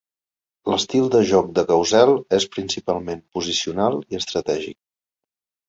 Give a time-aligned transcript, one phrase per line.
[0.71, 4.77] L'estil de joc de Gausel és principalment posicional i estratègic.